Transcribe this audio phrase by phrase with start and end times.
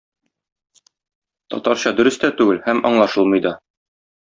[1.55, 3.59] Татарча дөрес тә түгел һәм аңлашылмый да.